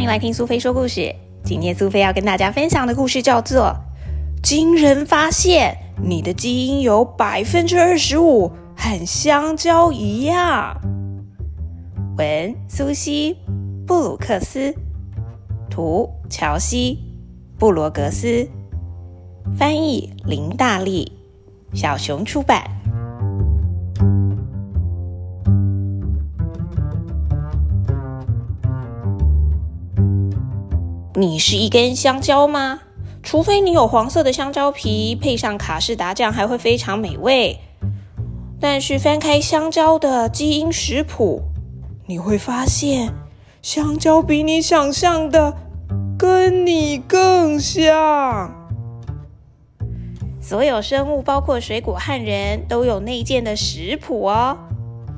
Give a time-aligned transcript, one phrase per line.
[0.00, 1.14] 欢迎来听苏菲说故事。
[1.44, 3.76] 今天苏菲要跟大家分享的故事叫做
[4.42, 10.74] 《惊人发现：你的基因有百分之二十五和香蕉一样》。
[12.16, 13.34] 文：苏西·
[13.86, 14.74] 布鲁克斯，
[15.68, 16.98] 图：乔西·
[17.60, 18.48] 布罗格斯，
[19.54, 21.12] 翻译：林大利，
[21.74, 22.64] 小熊出版。
[31.20, 32.80] 你是一根香蕉吗？
[33.22, 37.58] 除非你有黄色的香蕉皮，配上卡士达酱，还会非常美味。
[38.58, 41.42] 但是翻开香蕉的基因食谱，
[42.06, 43.12] 你会发现，
[43.60, 45.54] 香蕉比你想象的
[46.18, 48.50] 跟你更像。
[50.40, 54.56] 所有生物，包括水果和人都有内建的食谱哦，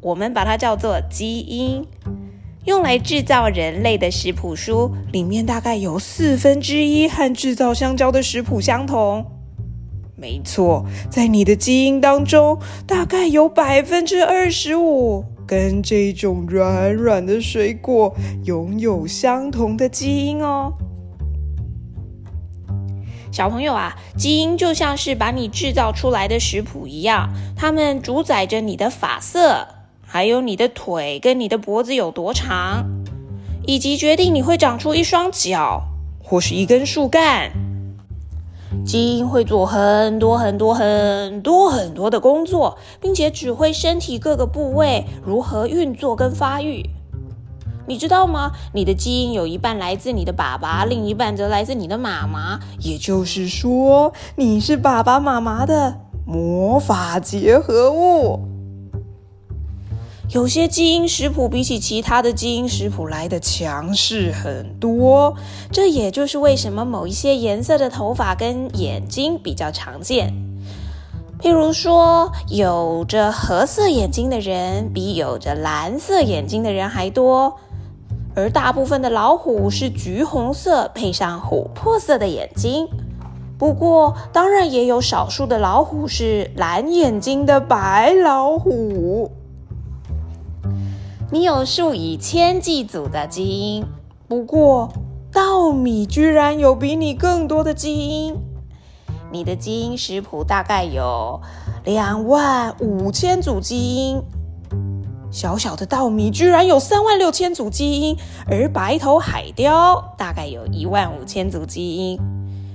[0.00, 1.86] 我们把它叫做基因。
[2.64, 9.24] 用来制造人类的食谱书里面大概有四分之一和制造香蕉的食谱相同。
[10.16, 20.72] 没错，在你的基因当中，大概有百分之二十五跟这种软软的水果拥有相同的基因哦。
[23.30, 29.66] 小朋友啊，基因就像是把你制造出来的食谱一样，它们主宰着你的发色。
[30.14, 32.84] 还有你的腿跟你的脖子有多长，
[33.66, 35.82] 以及决定你会长出一双脚
[36.22, 37.50] 或是一根树干。
[38.86, 46.88] 基因会做很多很多很多很多的工作，并且指挥身体各个部位如何运作跟发育。
[47.88, 48.52] 你知道吗？
[48.72, 52.60] 你的基因有一半来自你的爸爸，另一半则来自你的妈妈。
[52.78, 58.53] 也就是说，你是爸爸妈妈的魔法结合物。
[60.30, 65.34] 有些基因食谱比起其他的基因食谱来的强势很多，
[65.70, 70.32] 这也就是为什么某一些颜色的头发跟眼睛比较常见。
[71.40, 77.54] 譬如说，有着褐色眼睛的人比有着蓝色眼睛的人还多，
[78.34, 82.88] 而大部分的老虎是橘红色配上琥珀色的眼睛。
[83.58, 89.30] 不过，当然也有少数的老虎是蓝眼睛的白老虎。
[91.32, 93.84] 你有数以千计组的基因，
[94.28, 94.92] 不过
[95.32, 98.36] 稻米居然有比你更多的基因。
[99.32, 101.40] 你的基因食谱大概有
[101.84, 104.22] 两万五千组基因，
[105.30, 112.20] 小小的稻米居然有三万六千组基因，而白头海雕大概有一万五千组基因。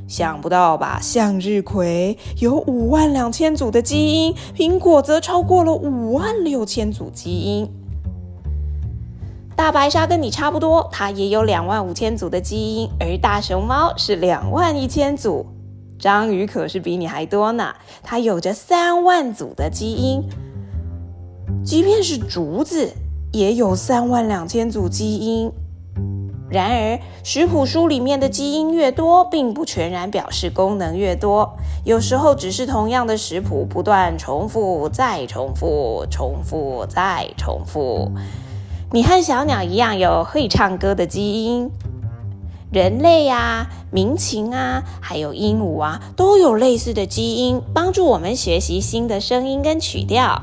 [0.07, 0.99] 想不到吧？
[0.99, 7.71] 向日葵有五万两千组的基因，苹果则超过了五万六千组基因。
[9.59, 15.45] 大白鲨跟你差不多，它也有两万五千组的基因，而大熊猫是两万一千组。
[15.99, 20.23] 章鱼可是比你还多呢，它有着三万组的基因。
[21.61, 22.93] 即便是竹子，
[23.33, 25.51] 也有三万两千组基因。
[26.49, 38.09] 然而，食谱书里面的基因越多，并不全然表示功能越多，有时候只是同样的食谱不断重复、再重复、重复、再重复。
[38.91, 41.69] 你和小鸟一样有会唱歌的基因，
[42.71, 50.41] 人类呀、鸣禽啊，还有鹦鹉啊，都有类似的基因，帮助我们学习新的声音跟曲调。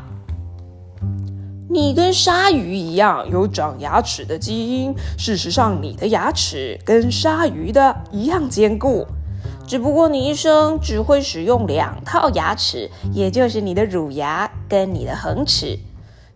[1.68, 9.08] 你跟鲨鱼一样有长牙齿的基因，事实上，你的牙齿跟鲨鱼的一样坚固，
[9.66, 15.80] 只不过你一生只会使用两套牙齿，也就是你的乳牙跟你的恒齿。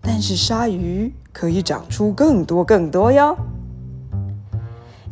[0.03, 3.37] 但是鲨鱼可以长出更多更多哟。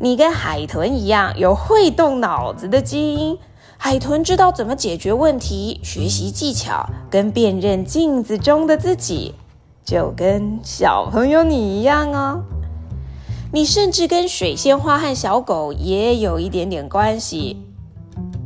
[0.00, 3.38] 你跟海豚一样有会动脑子的基因，
[3.76, 9.34] 海豚知道怎么解决问题、学习技巧跟辨认镜子中的自己，
[9.84, 12.42] 就跟小朋友你一样哦。
[13.52, 17.56] 你甚至跟水仙花和小狗也有一点点关系，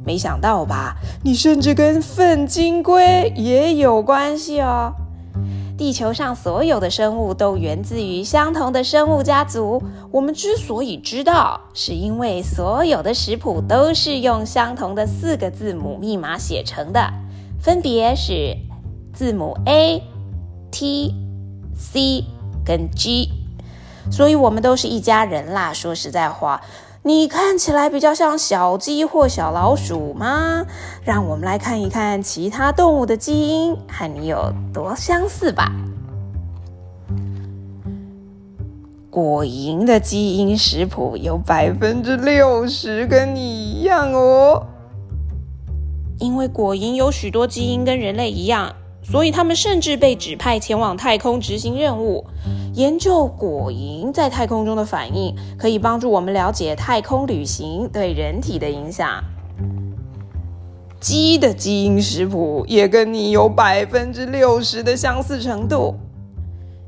[0.07, 0.97] 没想到吧？
[1.25, 4.95] 你甚至跟粪金龟也有关系哦。
[5.77, 9.83] 地球上所有的生物都源自于相同的生物家族。
[10.11, 17.13] 我们之所以知道，是因为所有的食谱都是用相同的四个字母密码写成的，
[17.61, 18.57] 分别是
[19.13, 20.03] 字母 A、
[20.71, 21.15] T、
[21.75, 22.25] C
[22.65, 23.31] 跟 G。
[24.11, 25.73] 所以，我们都是一家人啦。
[25.73, 26.61] 说实在话。
[27.05, 30.65] 你看起来比较像小鸡或小老鼠吗？
[31.03, 35.73] 让我们来看一看其他动物的基因和你有多相似吧。
[39.11, 44.65] 果蝇的基因食谱有百分之六十跟你一样哦。
[46.21, 48.73] 因为果蝇有许多基因跟人类一样，
[49.03, 52.25] 所以他们甚至被指派前往太空执行任务。
[52.75, 59.23] 研究果蝇在太空中的反应，可以帮助我们了解太空旅行对人体的影响。
[60.99, 65.97] 鸡的基因食谱也跟你有百分之六十的相似程度，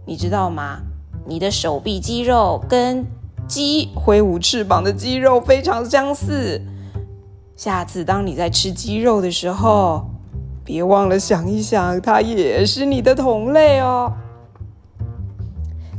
[0.07, 0.81] 你知道吗？
[1.27, 3.05] 你的手臂肌肉跟
[3.47, 6.63] 鸡挥舞翅膀的肌肉非常相似。
[7.57, 10.07] 下次当你在吃鸡肉的时候，
[10.65, 14.13] 别忘了想一想，它也是你的同类哦。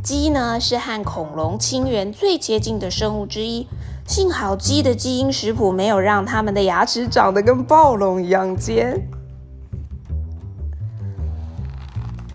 [0.01, 3.67] 鸡呢是和恐龙亲缘最接近的生物之一。
[4.07, 9.07] 幸好鸡的基因食谱没有让它们的牙齿长得跟暴龙一样尖。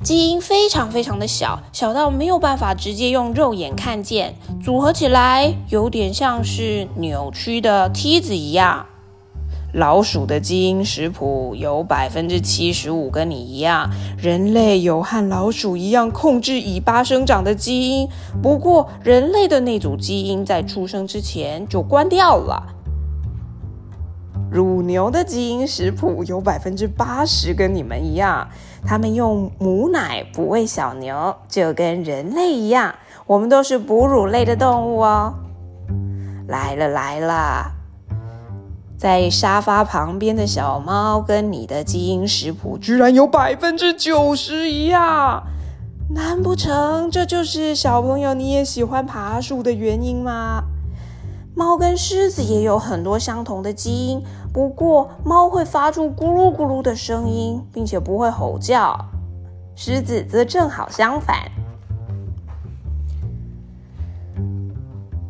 [0.02, 8.86] 基因非常非常的小，小到没有办法直接用肉眼看见，组合起来有点像是扭曲的梯子一样。
[9.72, 13.88] 老鼠的基因食谱有百分之七十五跟你一样，
[14.18, 18.08] 人类有和老鼠一样控制尾巴生长的基因，
[18.42, 22.74] 不过人类的那组基因在出生之前就关掉了。
[24.50, 28.48] 乳牛的基因食谱有百分之八十跟你们一样，
[28.84, 32.96] 他们用母奶哺喂小牛，就跟人类一样，
[33.28, 35.34] 我们都是哺乳类的动物哦。
[36.48, 37.79] 来了来了。
[39.00, 45.42] 在沙发旁边的小猫跟你的基因食谱居然有百分之九十一样，
[46.10, 50.64] 难不成这就是小朋友你也喜欢爬树的原因吗？
[51.56, 58.94] 猫跟狮子也有很多相同的基因，不过猫会发出咕噜咕噜的声音，并且不会吼叫，
[59.74, 61.50] 狮子则正好相反。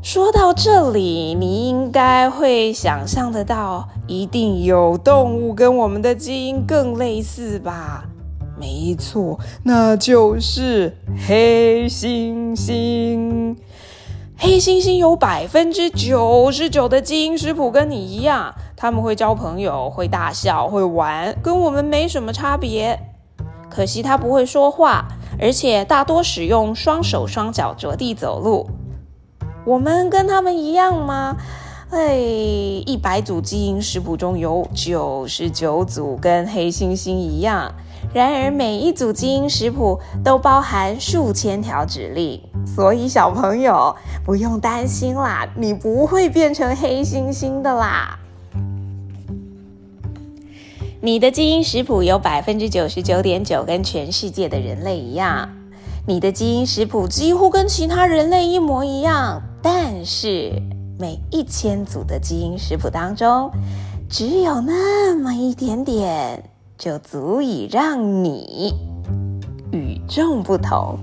[0.02, 8.04] 说到这里，你应该会想象得到，一定有动物跟我们的基因更类似吧？
[8.58, 10.96] 没错，那就是
[11.28, 13.54] 黑猩猩。
[14.38, 22.98] 黑猩猩有百分之九十九的基因食谱跟你一样，他们会交朋友，会大笑，会玩，跟我们没什么差别。
[23.68, 25.06] 可惜它不会说话，
[25.38, 28.66] 而且大多使用双手双脚着地走路。
[29.64, 31.36] 我们跟他们一样吗？
[31.90, 37.74] 哎，一百组基因食谱中有九十九组跟黑猩猩一样。
[38.14, 48.18] 然而，每一组基因食谱都包含数千条指令，所以小朋友不用担心啦，你不会变成黑猩猩的啦。
[51.02, 55.48] 你的基因食谱有百分之九十九点九跟全世界的人类一样，
[56.06, 59.42] 你的基因食谱几乎跟其他人类一模一样。
[59.62, 60.52] 但是
[60.98, 63.50] 每一千组的基因食谱当中，
[64.08, 68.74] 只有那么一点点，就足以让你
[69.70, 70.98] 与众不同。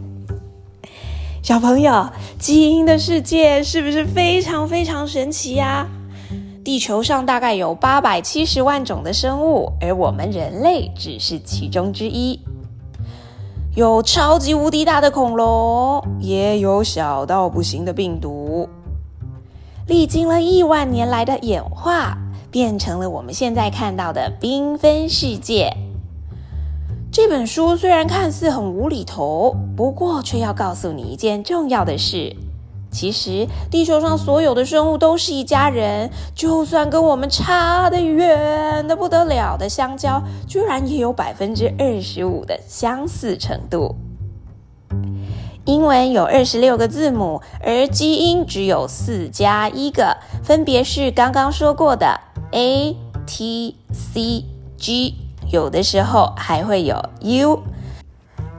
[1.43, 2.09] 小朋友，
[2.39, 5.87] 基因的世界是不是非常非常神奇呀？
[6.63, 12.37] 地球上大概有八百七十万种的生物，而我们人类只是其中之一。
[13.73, 18.36] 有超级无敌大的恐龙，也有小到不行的病毒。
[19.87, 22.17] 历经了亿万年来的演化，
[22.51, 25.71] 变成了我们现在看到的缤纷世界。
[27.09, 32.35] 这本书虽然看似很无厘头，不过却要告诉你一件重要的事。
[32.91, 43.95] 其实，地球上所有的生物都是一家人，就算跟我们差得远的不得了的香蕉，居然也有百分之二十五的相似程度。
[45.67, 52.21] 英文有二十六个字母，而基因只有四加一个，分别是刚刚说过的
[52.51, 52.95] A、
[53.25, 54.45] T、C、
[54.77, 55.15] G，
[55.51, 57.59] 有的时候还会有 U。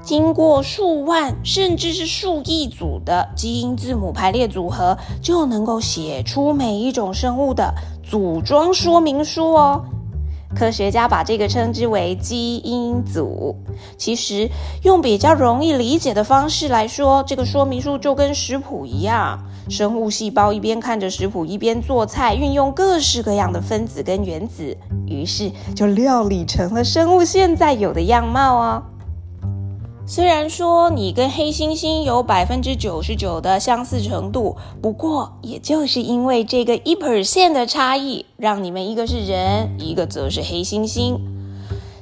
[0.02, 7.72] 经过数万甚至是数亿组的基因字母排列组合，就能够写出每一种生物的
[8.04, 9.82] 组装说明书哦。
[10.56, 13.56] 科学家把这个称之为基因组。
[13.96, 14.48] 其实
[14.82, 19.38] 用比较容易理解的方式来说，这个说明书就跟食谱一样。
[19.68, 24.74] 生物细胞一边看着食谱，一边做菜，运用各式各样的分子跟原子，
[25.06, 28.82] 于是就料理成了生物现在有的样貌哦。
[30.10, 41.18] 虽然说你跟黑猩猩有百分之九十九的相似程度，不过也就是因为这个一 percent 的差异，让你们一个是人，一个则是黑猩猩。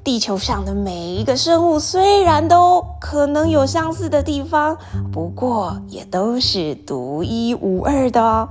[0.05, 4.79] 地球上的每一个生物虽然都可能有相似的地方，
[5.13, 8.49] 不过也都是独一无二的哦。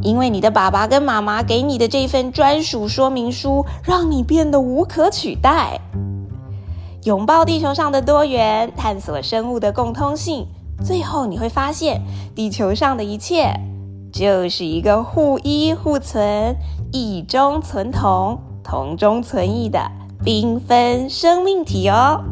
[0.00, 5.78] 因为你的爸爸跟妈妈给你的这份专属说明书，让你变得无可取代。
[7.06, 10.44] 拥抱地球上的多元，探索生物的共通性，
[10.84, 12.02] 最后你会发现，
[12.34, 13.60] 地球上的一切
[14.12, 16.56] 就是一个互依互存、
[16.90, 19.88] 异中存同、同中存异的
[20.24, 22.24] 缤纷生命体哦。